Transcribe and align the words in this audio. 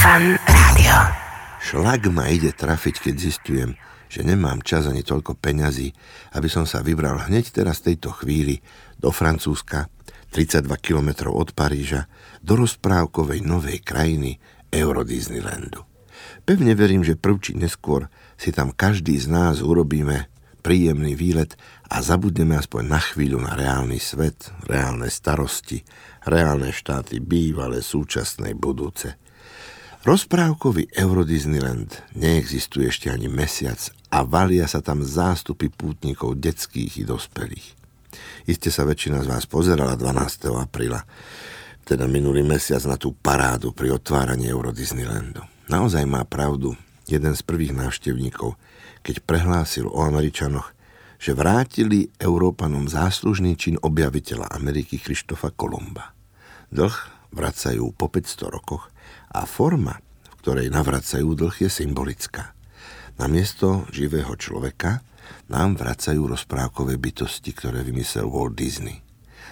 Fan 0.00 0.32
Rádio. 0.48 0.96
Šlak 1.60 2.08
ma 2.08 2.32
ide 2.32 2.56
trafiť, 2.56 3.04
keď 3.04 3.14
zistujem, 3.20 3.76
že 4.08 4.24
nemám 4.24 4.64
čas 4.64 4.88
ani 4.88 5.04
toľko 5.04 5.36
peňazí, 5.36 5.92
aby 6.32 6.48
som 6.48 6.64
sa 6.64 6.80
vybral 6.80 7.28
hneď 7.28 7.52
teraz 7.52 7.84
tejto 7.84 8.08
chvíli 8.16 8.64
do 8.96 9.12
Francúzska, 9.12 9.92
32 10.32 10.72
km 10.80 11.28
od 11.28 11.52
Paríža, 11.52 12.08
do 12.40 12.56
rozprávkovej 12.56 13.44
novej 13.44 13.84
krajiny 13.84 14.40
Euro 14.72 15.04
Disneylandu. 15.04 15.84
Pevne 16.48 16.72
verím, 16.72 17.04
že 17.04 17.20
prv 17.20 17.36
či 17.36 17.52
neskôr 17.60 18.08
si 18.40 18.56
tam 18.56 18.72
každý 18.72 19.20
z 19.20 19.28
nás 19.28 19.60
urobíme 19.60 20.32
príjemný 20.64 21.12
výlet 21.12 21.60
a 21.92 22.00
zabudneme 22.00 22.56
aspoň 22.56 22.82
na 22.88 23.04
chvíľu 23.04 23.44
na 23.44 23.52
reálny 23.52 24.00
svet, 24.00 24.48
reálne 24.64 25.12
starosti, 25.12 25.84
reálne 26.24 26.72
štáty 26.72 27.20
bývalé, 27.20 27.84
súčasné, 27.84 28.56
budúce. 28.56 29.20
Rozprávkový 30.00 30.96
Euro 30.96 31.28
Disneyland 31.28 31.92
neexistuje 32.16 32.88
ešte 32.88 33.12
ani 33.12 33.28
mesiac 33.28 33.76
a 34.08 34.24
valia 34.24 34.64
sa 34.64 34.80
tam 34.80 35.04
zástupy 35.04 35.68
pútnikov 35.68 36.40
detských 36.40 37.00
i 37.00 37.04
dospelých. 37.04 37.76
Iste 38.48 38.72
sa 38.72 38.88
väčšina 38.88 39.20
z 39.20 39.28
vás 39.28 39.44
pozerala 39.44 40.00
12. 40.00 40.56
apríla, 40.56 41.04
teda 41.84 42.08
minulý 42.08 42.40
mesiac 42.40 42.80
na 42.88 42.96
tú 42.96 43.12
parádu 43.12 43.76
pri 43.76 43.92
otváraní 43.92 44.48
Euro 44.48 44.72
Disneylandu. 44.72 45.44
Naozaj 45.68 46.08
má 46.08 46.24
pravdu 46.24 46.72
jeden 47.04 47.36
z 47.36 47.44
prvých 47.44 47.76
návštevníkov, 47.76 48.56
keď 49.04 49.20
prehlásil 49.28 49.84
o 49.84 50.00
Američanoch, 50.00 50.72
že 51.20 51.36
vrátili 51.36 52.08
Európanom 52.16 52.88
záslužný 52.88 53.52
čin 53.52 53.76
objaviteľa 53.76 54.48
Ameriky 54.48 54.96
Krištofa 54.96 55.52
Kolumba. 55.52 56.16
Dlh 56.72 57.19
vracajú 57.34 57.94
po 57.94 58.06
500 58.10 58.50
rokoch 58.50 58.90
a 59.30 59.46
forma, 59.46 59.98
v 60.30 60.34
ktorej 60.42 60.68
navracajú 60.72 61.34
dlh, 61.34 61.66
je 61.66 61.70
symbolická. 61.70 62.54
Namiesto 63.20 63.84
živého 63.92 64.32
človeka 64.34 65.04
nám 65.50 65.78
vracajú 65.78 66.30
rozprávkové 66.30 66.96
bytosti, 66.96 67.52
ktoré 67.52 67.82
vymyslel 67.84 68.26
Walt 68.26 68.56
Disney. 68.56 69.02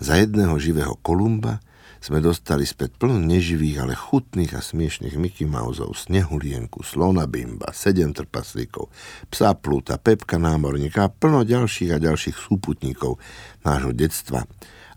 Za 0.00 0.16
jedného 0.16 0.56
živého 0.56 0.96
Kolumba 1.04 1.60
sme 2.00 2.24
dostali 2.24 2.64
späť 2.64 2.96
plno 2.96 3.20
neživých, 3.20 3.84
ale 3.84 3.92
chutných 3.92 4.56
a 4.56 4.64
smiešných 4.64 5.20
Mickey 5.20 5.44
Mouseov, 5.44 5.92
Snehulienku, 5.92 6.80
Slona 6.80 7.28
Bimba, 7.28 7.76
Sedem 7.76 8.16
trpaslíkov, 8.16 8.88
Psa 9.28 9.52
Pluta, 9.60 10.00
Pepka 10.00 10.40
Námorníka 10.40 11.04
a 11.04 11.12
plno 11.12 11.44
ďalších 11.44 11.92
a 11.92 11.98
ďalších 12.00 12.36
súputníkov 12.40 13.20
nášho 13.68 13.92
detstva 13.92 14.48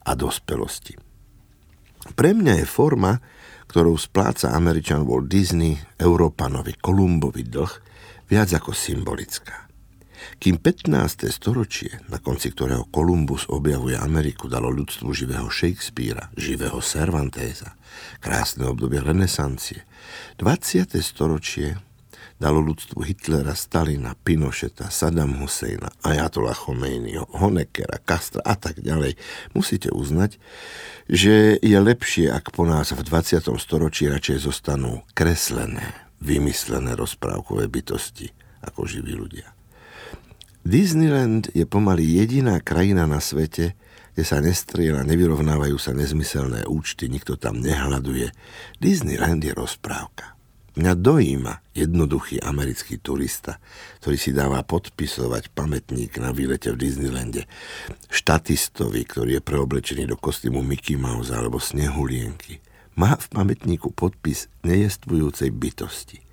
a 0.07 0.11
dospelosti. 0.15 1.12
Pre 2.13 2.29
mňa 2.29 2.61
je 2.61 2.67
forma, 2.69 3.17
ktorou 3.65 3.97
spláca 3.97 4.53
Američan 4.53 5.01
Walt 5.01 5.25
Disney 5.25 5.73
Európanovi 5.97 6.77
Kolumbovi 6.77 7.41
dlh, 7.41 7.73
viac 8.29 8.53
ako 8.53 8.69
symbolická. 8.69 9.65
Kým 10.39 10.61
15. 10.61 11.27
storočie, 11.27 11.99
na 12.07 12.21
konci 12.21 12.53
ktorého 12.53 12.87
Kolumbus 12.87 13.49
objavuje 13.51 13.99
Ameriku, 13.99 14.47
dalo 14.47 14.71
ľudstvu 14.71 15.11
živého 15.11 15.49
Shakespearea, 15.51 16.31
živého 16.39 16.79
Cervantesa, 16.79 17.75
krásne 18.23 18.69
obdobie 18.69 19.03
renesancie, 19.03 19.83
20. 20.39 20.95
storočie 21.03 21.75
dalo 22.37 22.59
ľudstvu 22.59 23.03
Hitlera, 23.03 23.55
Stalina, 23.55 24.17
Pinocheta, 24.19 24.91
Saddam 24.91 25.39
Husseina, 25.39 25.89
Ayatollah 26.03 26.55
Khomeiniho, 26.55 27.29
Honeckera, 27.35 28.01
Castra 28.03 28.43
a 28.43 28.55
tak 28.59 28.83
ďalej, 28.83 29.15
musíte 29.55 29.93
uznať, 29.93 30.37
že 31.07 31.57
je 31.59 31.77
lepšie, 31.79 32.31
ak 32.31 32.51
po 32.51 32.67
nás 32.67 32.91
v 32.91 33.01
20. 33.01 33.47
storočí 33.59 34.07
radšej 34.11 34.47
zostanú 34.47 35.03
kreslené, 35.15 35.83
vymyslené 36.23 36.95
rozprávkové 36.95 37.67
bytosti 37.67 38.31
ako 38.63 38.87
živí 38.87 39.15
ľudia. 39.15 39.51
Disneyland 40.63 41.51
je 41.51 41.67
pomaly 41.67 42.23
jediná 42.23 42.63
krajina 42.63 43.03
na 43.03 43.19
svete, 43.19 43.75
kde 44.15 44.23
sa 44.23 44.39
nestriela, 44.39 45.03
nevyrovnávajú 45.03 45.75
sa 45.75 45.91
nezmyselné 45.91 46.69
účty, 46.69 47.11
nikto 47.11 47.35
tam 47.35 47.59
nehľaduje. 47.59 48.31
Disneyland 48.79 49.43
je 49.43 49.51
rozprávka. 49.51 50.37
Mňa 50.73 50.93
dojíma 50.97 51.53
jednoduchý 51.77 52.41
americký 52.41 52.97
turista, 52.97 53.61
ktorý 54.01 54.17
si 54.17 54.33
dáva 54.33 54.65
podpisovať 54.65 55.53
pamätník 55.53 56.17
na 56.17 56.33
výlete 56.33 56.73
v 56.73 56.81
Disneylande. 56.81 57.45
Štatistovi, 58.09 59.05
ktorý 59.05 59.37
je 59.37 59.45
preoblečený 59.45 60.09
do 60.09 60.17
kostýmu 60.17 60.65
Mickey 60.65 60.97
Mouse 60.97 61.29
alebo 61.29 61.61
Snehulienky. 61.61 62.57
Má 62.97 63.13
v 63.13 63.25
pamätníku 63.29 63.93
podpis 63.93 64.49
nejestvujúcej 64.65 65.53
bytosti. 65.53 66.25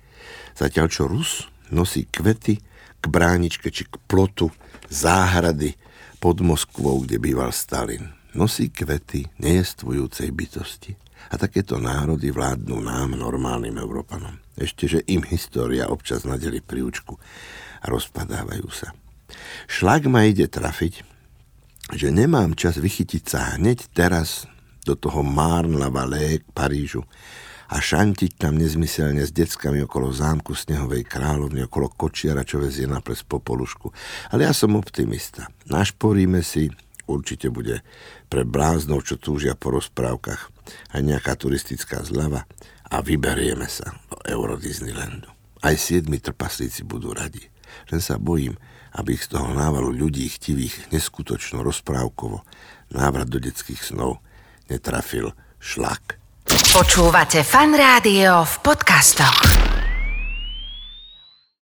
Zatiaľ 0.57 0.87
čo 0.89 1.05
Rus 1.05 1.45
nosí 1.69 2.09
kvety 2.09 2.57
k 2.97 3.03
bráničke 3.05 3.69
či 3.69 3.85
k 3.85 3.97
plotu 4.09 4.49
záhrady 4.89 5.77
pod 6.17 6.41
Moskvou, 6.41 7.05
kde 7.05 7.21
býval 7.21 7.53
Stalin. 7.53 8.09
Nosí 8.33 8.73
kvety 8.73 9.29
nejestvujúcej 9.37 10.33
bytosti. 10.33 10.97
A 11.29 11.35
takéto 11.37 11.77
národy 11.77 12.33
vládnu 12.33 12.81
nám, 12.81 13.13
normálnym 13.13 13.77
Európanom. 13.77 14.41
Ešte, 14.57 14.89
že 14.89 14.99
im 15.05 15.21
história 15.29 15.87
občas 15.87 16.25
nadeli 16.25 16.59
príučku 16.59 17.13
a 17.81 17.85
rozpadávajú 17.87 18.67
sa. 18.73 18.97
Šlak 19.69 20.09
ma 20.09 20.25
ide 20.27 20.49
trafiť, 20.49 21.05
že 21.93 22.07
nemám 22.09 22.57
čas 22.57 22.81
vychytiť 22.81 23.23
sa 23.23 23.55
hneď 23.59 23.91
teraz 23.91 24.49
do 24.83 24.97
toho 24.97 25.21
Marne-la-Vallée 25.21 26.41
k 26.41 26.47
Parížu 26.51 27.05
a 27.71 27.79
šantiť 27.79 28.35
tam 28.35 28.59
nezmyselne 28.59 29.23
s 29.23 29.31
deckami 29.31 29.79
okolo 29.87 30.11
zámku 30.11 30.51
Snehovej 30.51 31.07
kráľovny, 31.07 31.63
okolo 31.63 31.87
kočiara, 31.87 32.43
čo 32.43 32.59
vezie 32.59 32.83
na 32.83 32.99
ples 32.99 33.23
popolušku. 33.23 33.95
Ale 34.35 34.43
ja 34.43 34.51
som 34.51 34.75
optimista. 34.75 35.47
Našporíme 35.71 36.43
si, 36.43 36.67
určite 37.07 37.49
bude 37.53 37.85
pre 38.27 38.43
bláznov, 38.43 39.05
čo 39.07 39.17
túžia 39.17 39.57
po 39.57 39.73
rozprávkach, 39.73 40.51
aj 40.95 41.01
nejaká 41.01 41.37
turistická 41.37 42.03
zľava 42.05 42.45
a 42.91 42.99
vyberieme 42.99 43.65
sa 43.71 43.95
do 44.11 44.19
Euro 44.27 44.59
Disneylandu. 44.59 45.31
Aj 45.61 45.77
siedmi 45.77 46.17
trpaslíci 46.19 46.83
budú 46.83 47.13
radi. 47.13 47.45
Len 47.93 48.01
sa 48.03 48.19
bojím, 48.19 48.57
aby 48.97 49.15
ich 49.15 49.23
z 49.23 49.39
toho 49.39 49.55
návalu 49.55 49.95
ľudí 49.95 50.27
chtivých 50.27 50.91
neskutočno 50.91 51.63
rozprávkovo 51.63 52.43
návrat 52.91 53.31
do 53.31 53.39
detských 53.39 53.79
snov 53.79 54.19
netrafil 54.67 55.31
šlak. 55.63 56.19
Počúvate 56.51 57.47
fan 57.47 57.71
rádio 57.71 58.43
v 58.43 58.55
podcastoch. 58.59 59.70